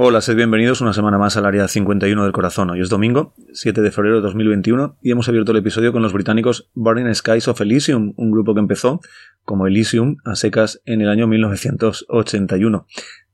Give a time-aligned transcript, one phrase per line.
[0.00, 2.70] Hola, sed bienvenidos una semana más al área 51 del corazón.
[2.70, 6.12] Hoy es domingo, 7 de febrero de 2021, y hemos abierto el episodio con los
[6.12, 9.00] británicos Burning Skies of Elysium, un grupo que empezó
[9.42, 12.86] como Elysium a secas en el año 1981.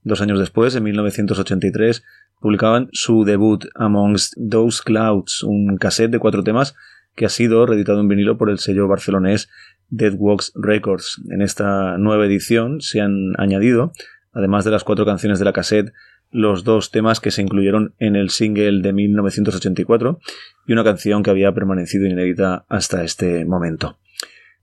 [0.05, 2.03] Dos años después, en 1983,
[2.41, 6.75] publicaban su debut Amongst Those Clouds, un cassette de cuatro temas
[7.15, 9.51] que ha sido reeditado en vinilo por el sello barcelonés
[9.91, 11.21] Deadwalks Records.
[11.29, 13.93] En esta nueva edición se han añadido,
[14.33, 15.93] además de las cuatro canciones de la cassette,
[16.35, 20.19] los dos temas que se incluyeron en el single de 1984
[20.67, 23.99] y una canción que había permanecido inédita hasta este momento.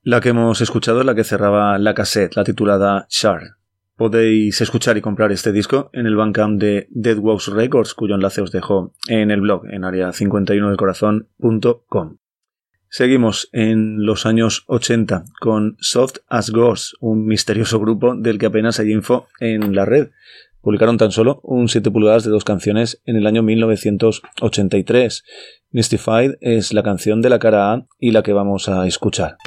[0.04, 3.56] La que hemos escuchado es la que cerraba la cassette, la titulada Shard.
[3.96, 8.52] Podéis escuchar y comprar este disco en el Bandcamp de Deadwalks Records, cuyo enlace os
[8.52, 12.18] dejo en el blog en área 51 del corazón.com.
[12.90, 18.82] Seguimos en los años 80 con Soft as Ghost, un misterioso grupo del que apenas
[18.82, 20.10] hay info en la red.
[20.62, 25.24] Publicaron tan solo un 7 pulgadas de dos canciones en el año 1983.
[25.72, 29.38] Mystified es la canción de la cara A y la que vamos a escuchar.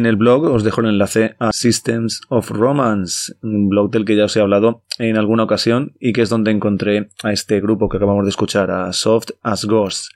[0.00, 4.16] En el blog os dejo el enlace a Systems of Romance, un blog del que
[4.16, 7.90] ya os he hablado en alguna ocasión y que es donde encontré a este grupo
[7.90, 10.08] que acabamos de escuchar, a Soft as Ghosts.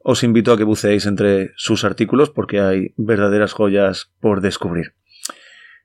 [0.00, 4.92] Os invito a que buceéis entre sus artículos porque hay verdaderas joyas por descubrir.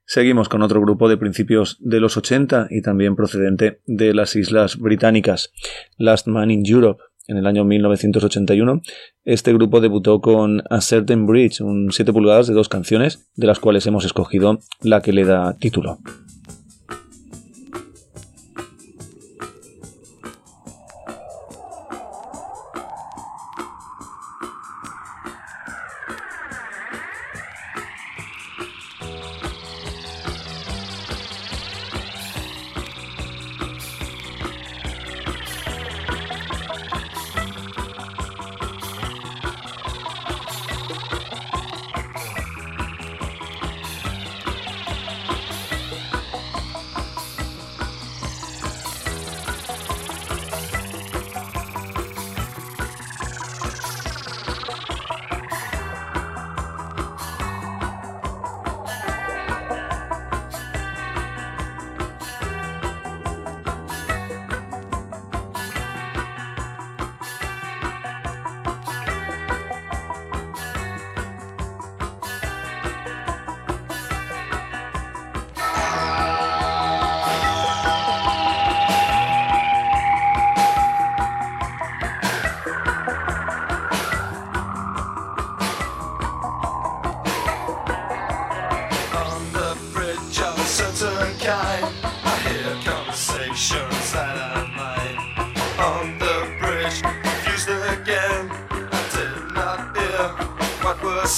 [0.05, 4.77] Seguimos con otro grupo de principios de los 80 y también procedente de las Islas
[4.77, 5.53] Británicas,
[5.97, 7.01] Last Man in Europe.
[7.27, 8.82] En el año 1981,
[9.24, 13.60] este grupo debutó con A Certain Bridge, un 7 pulgadas de dos canciones, de las
[13.60, 15.98] cuales hemos escogido la que le da título.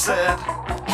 [0.08, 0.87] said.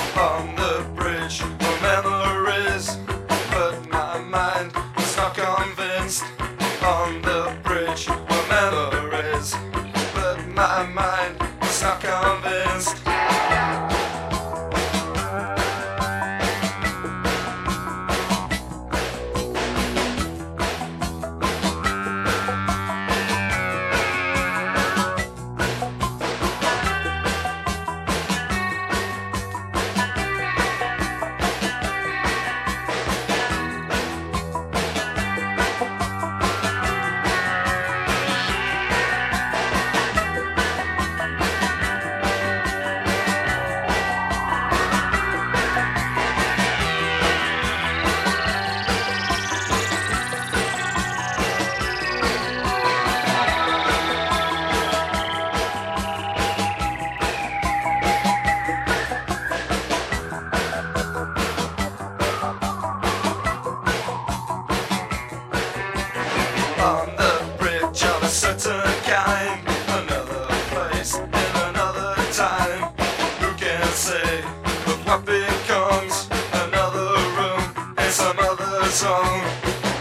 [72.64, 72.94] time.
[73.42, 74.42] Who can say?
[74.86, 76.28] But what becomes
[76.66, 77.64] another room
[77.98, 79.42] and some other song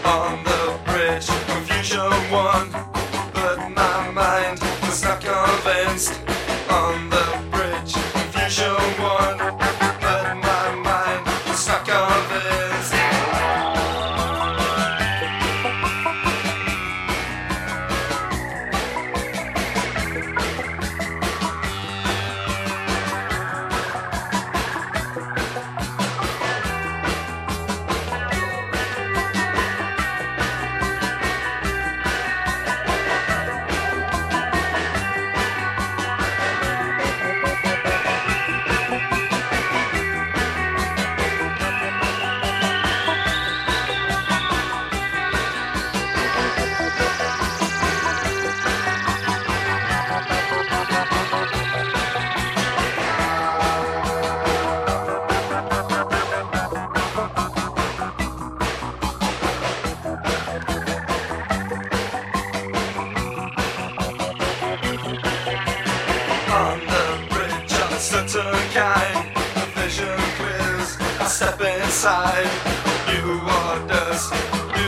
[0.04, 1.26] on the bridge?
[1.52, 2.70] Confusion won,
[3.34, 6.41] but my mind was not convinced.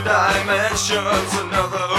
[0.05, 1.94] dimensions, another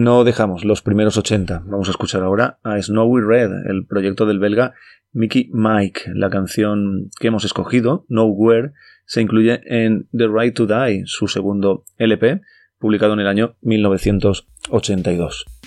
[0.00, 1.64] No dejamos los primeros 80.
[1.66, 4.72] Vamos a escuchar ahora a Snowy Red, el proyecto del belga
[5.12, 6.12] Mickey Mike.
[6.14, 8.72] La canción que hemos escogido, Nowhere,
[9.04, 12.40] se incluye en The Right to Die, su segundo LP,
[12.78, 15.59] publicado en el año 1982.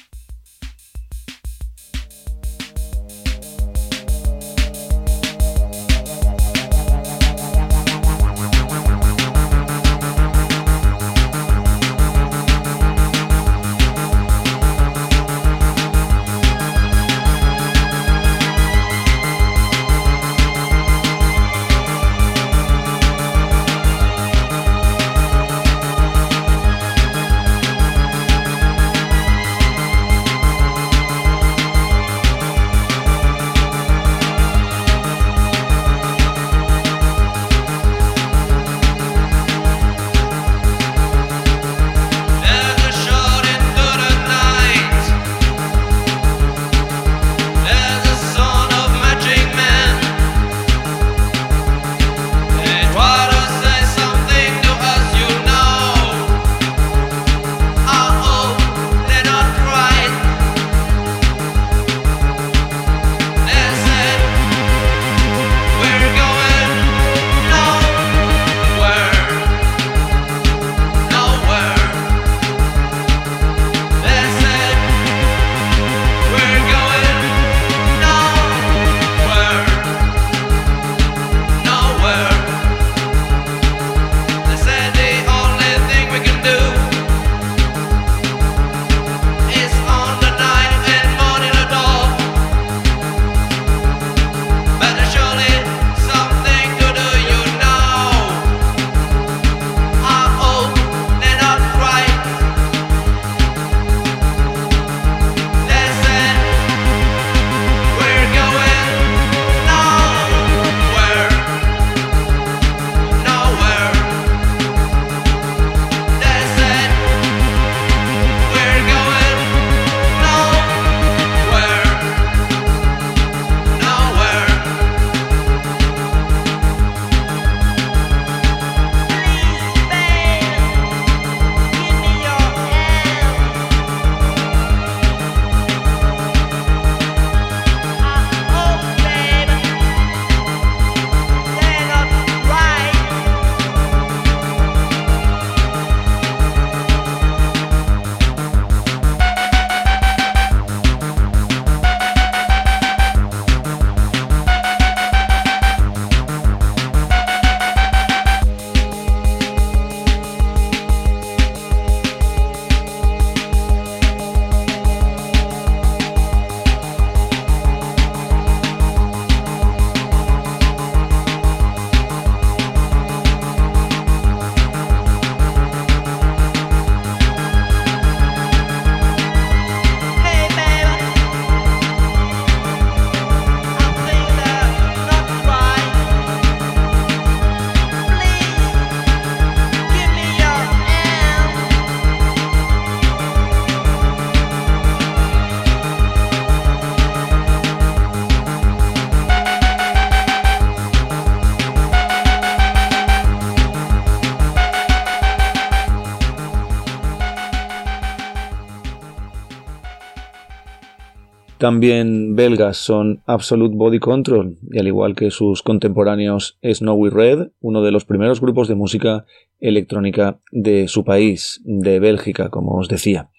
[211.64, 217.82] También belgas son Absolute Body Control, y al igual que sus contemporáneos Snowy Red, uno
[217.82, 219.24] de los primeros grupos de música
[219.62, 223.30] electrónica de su país, de Bélgica, como os decía.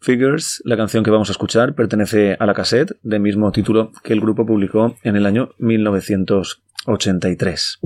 [0.00, 4.12] Figures, la canción que vamos a escuchar, pertenece a la cassette del mismo título que
[4.12, 7.78] el grupo publicó en el año 1983.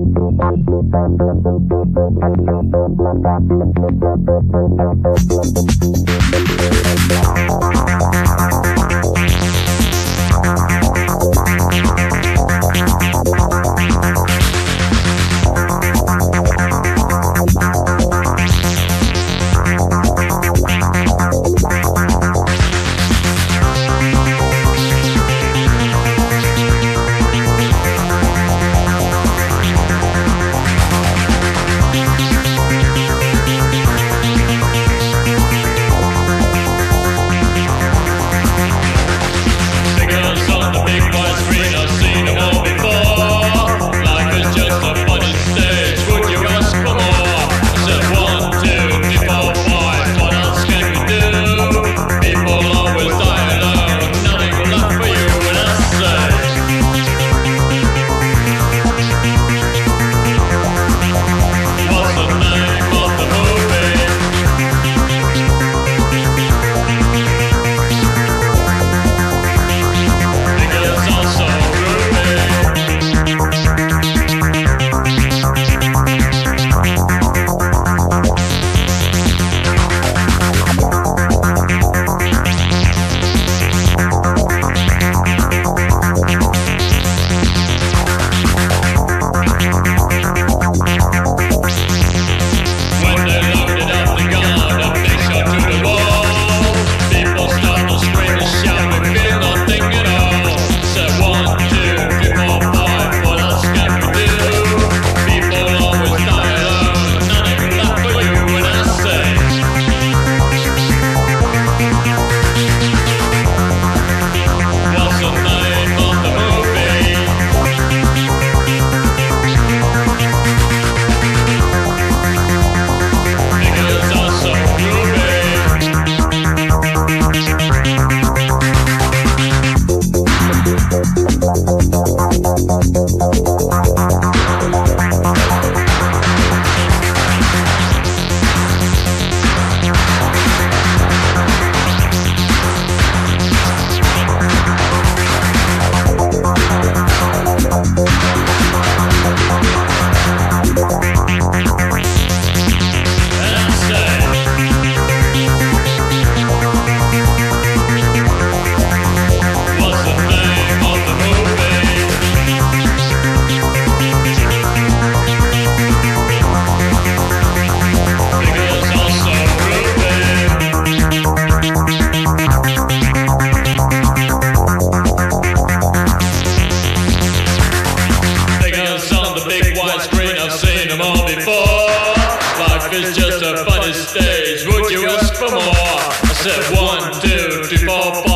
[183.81, 185.59] United stage, would you ask for more?
[185.59, 188.30] I said one, two, three, four, five.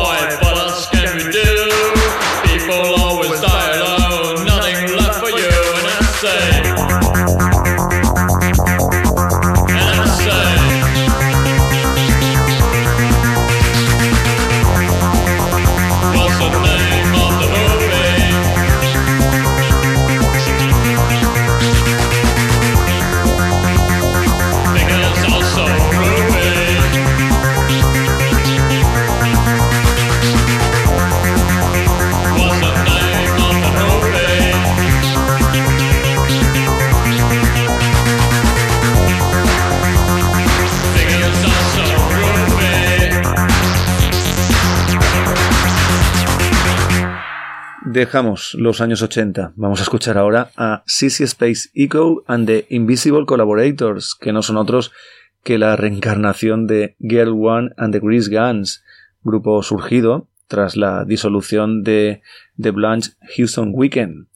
[47.96, 49.54] Dejamos los años 80.
[49.56, 54.58] Vamos a escuchar ahora a CC Space Echo and the Invisible Collaborators, que no son
[54.58, 54.92] otros
[55.42, 58.84] que la reencarnación de Girl One and the Grease Guns,
[59.22, 62.20] grupo surgido tras la disolución de
[62.60, 64.26] The Blanche Houston Weekend.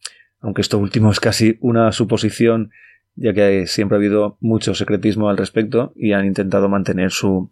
[0.41, 2.71] Aunque esto último es casi una suposición,
[3.17, 7.51] ya que siempre ha habido mucho secretismo al respecto y han intentado mantener su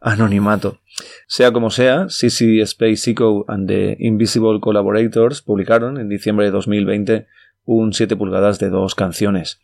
[0.00, 0.80] anonimato.
[1.26, 7.26] Sea como sea, CC Space Echo and the Invisible Collaborators publicaron en diciembre de 2020
[7.64, 9.60] un 7 pulgadas de dos canciones.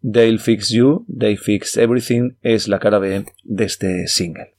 [0.00, 4.57] They'll Fix You, They Fix Everything es la cara B de este single.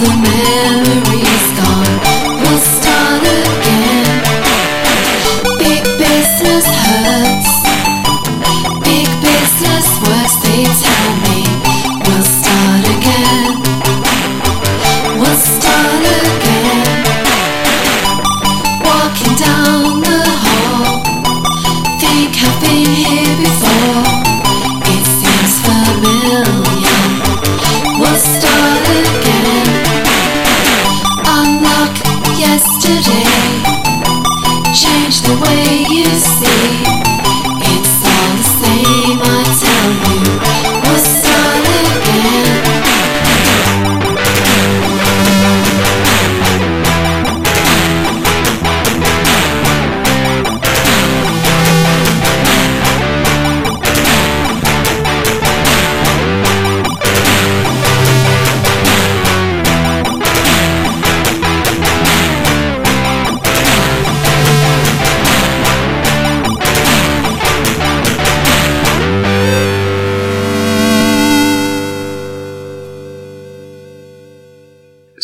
[0.00, 1.57] the memories.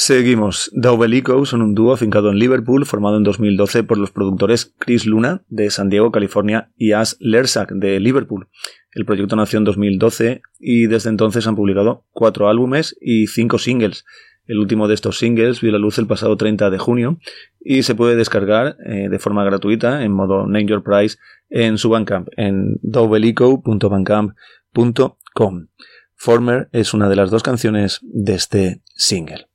[0.07, 0.71] Seguimos.
[0.75, 5.45] Daubelico son un dúo afincado en Liverpool, formado en 2012 por los productores Chris Luna,
[5.49, 8.49] de San Diego, California, y Ash Lersak, de Liverpool.
[8.93, 14.05] El proyecto nació en 2012 y desde entonces han publicado cuatro álbumes y cinco singles.
[14.45, 17.19] El último de estos singles vio la luz el pasado 30 de junio
[17.59, 21.17] y se puede descargar eh, de forma gratuita en modo Name Your Price
[21.49, 25.67] en su Bandcamp en dobelico.bandcamp.com.
[26.15, 29.47] Former es una de las dos canciones de este single.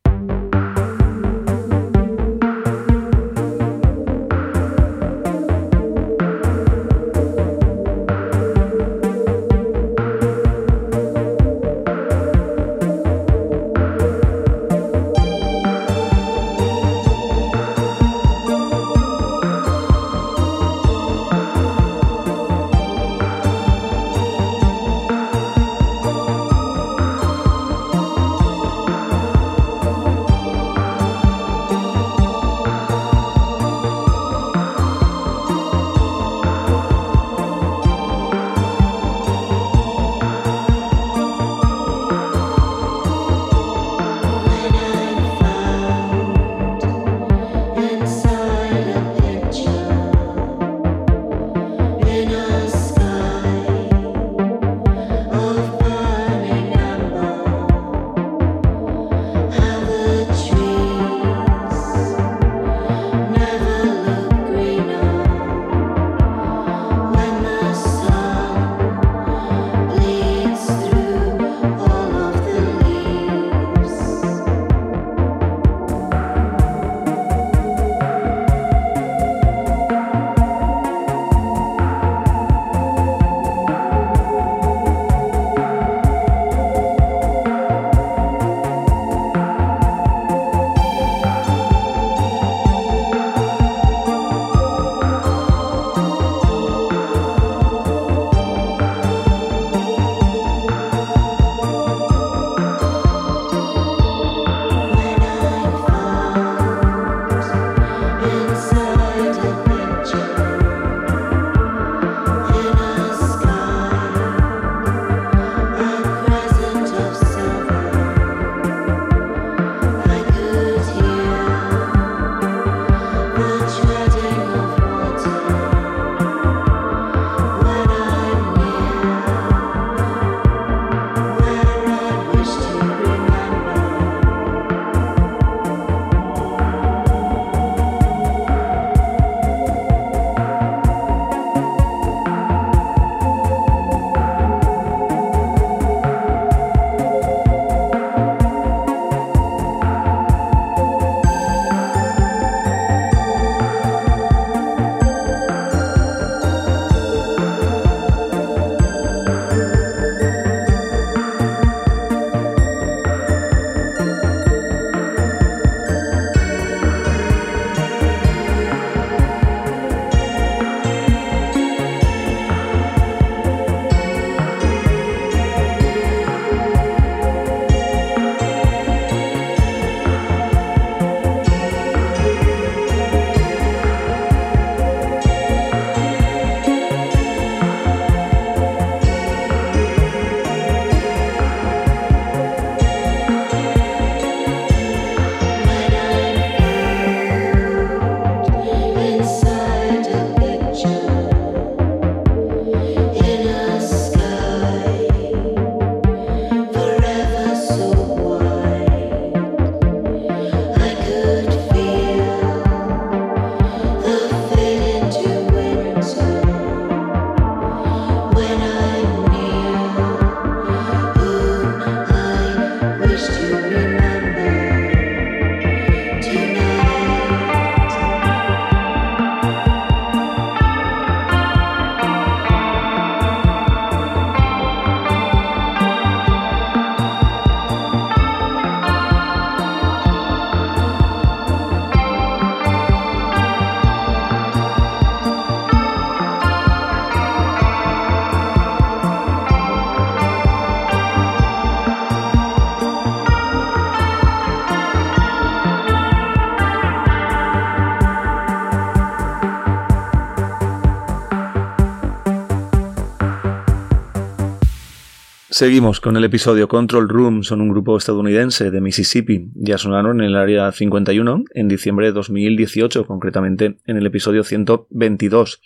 [265.60, 267.44] Seguimos con el episodio Control Room.
[267.44, 269.52] Son un grupo estadounidense de Mississippi.
[269.56, 275.62] Ya sonaron en el área 51 en diciembre de 2018, concretamente en el episodio 122.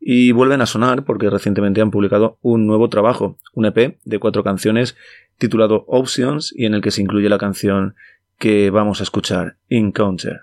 [0.00, 4.42] Y vuelven a sonar porque recientemente han publicado un nuevo trabajo, un EP de cuatro
[4.42, 4.96] canciones
[5.38, 7.94] titulado Options y en el que se incluye la canción
[8.38, 10.40] que vamos a escuchar, Encounter.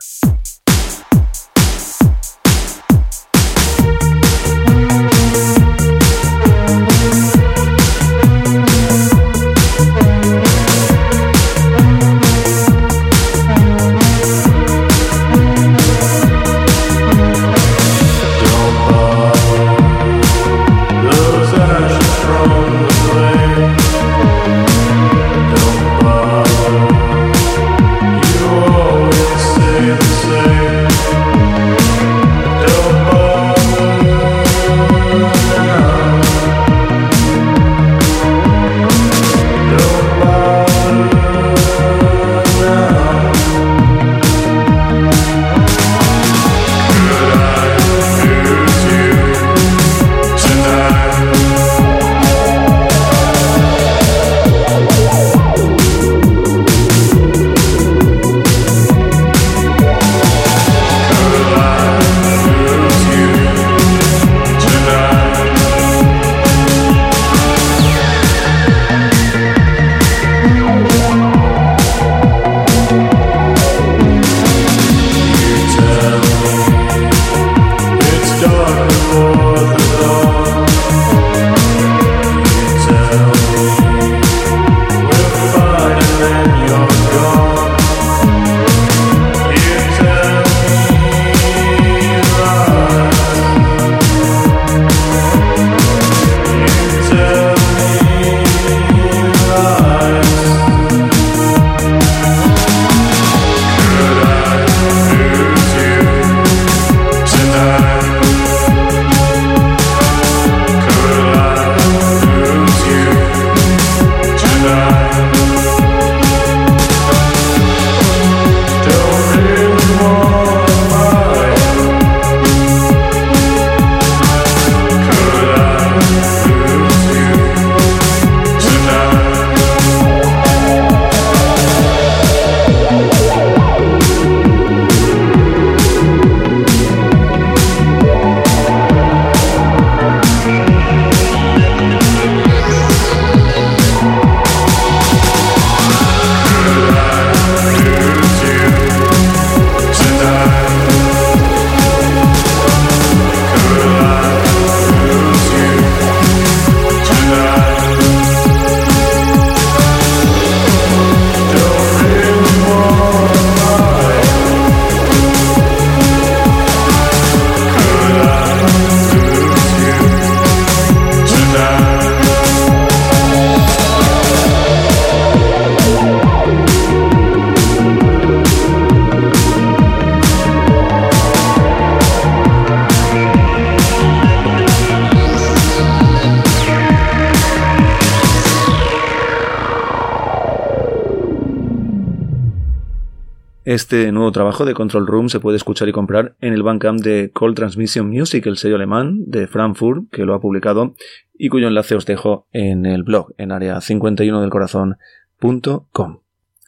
[193.74, 197.32] Este nuevo trabajo de Control Room se puede escuchar y comprar en el Bandcamp de
[197.34, 200.94] Cold Transmission Music, el sello alemán de Frankfurt, que lo ha publicado
[201.34, 206.20] y cuyo enlace os dejo en el blog, en área 51 del corazón.com.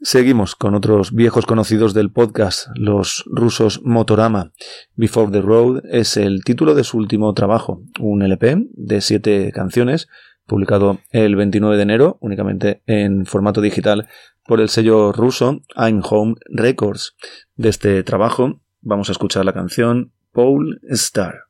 [0.01, 4.51] Seguimos con otros viejos conocidos del podcast, los rusos Motorama.
[4.95, 10.07] Before the Road es el título de su último trabajo, un LP de siete canciones,
[10.47, 14.07] publicado el 29 de enero, únicamente en formato digital
[14.45, 17.15] por el sello ruso I'm Home Records.
[17.55, 21.45] De este trabajo vamos a escuchar la canción Paul Star.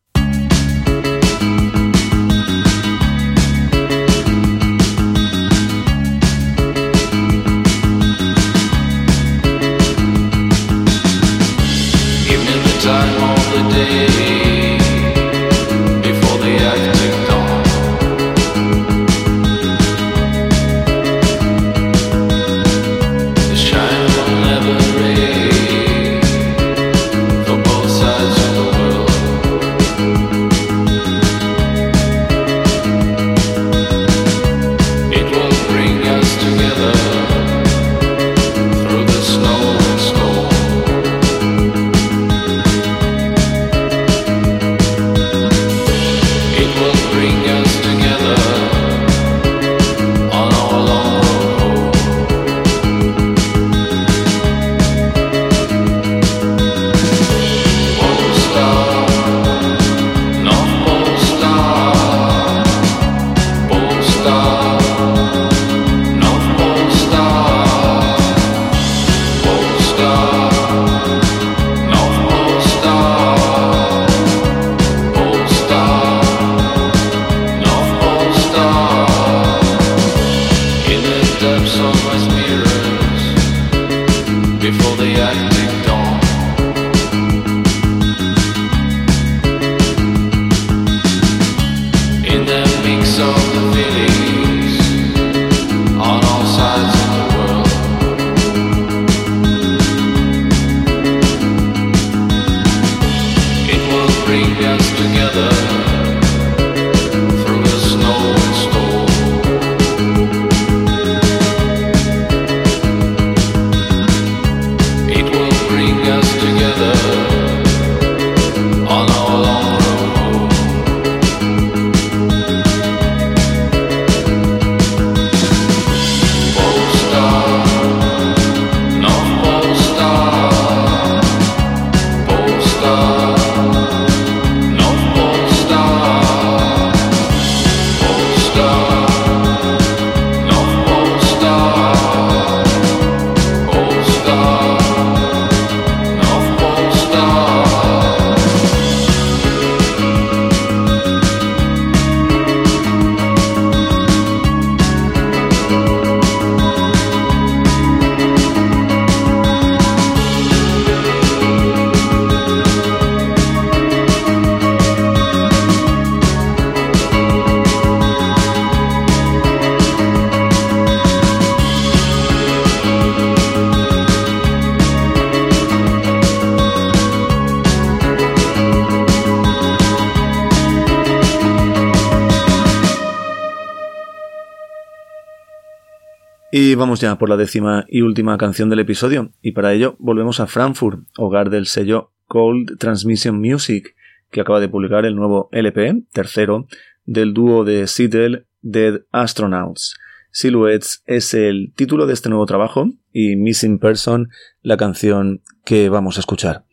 [186.52, 190.40] Y vamos ya por la décima y última canción del episodio, y para ello volvemos
[190.40, 193.96] a Frankfurt, hogar del sello Cold Transmission Music,
[194.32, 196.68] que acaba de publicar el nuevo LP, tercero,
[197.06, 199.96] del dúo de Seattle Dead Astronauts.
[200.32, 204.30] Silhouettes es el título de este nuevo trabajo y Missing Person
[204.62, 206.66] la canción que vamos a escuchar.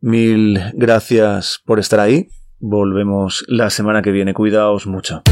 [0.00, 2.28] Mil gracias por estar ahí.
[2.60, 4.34] Volvemos la semana que viene.
[4.34, 5.22] Cuidaos mucho.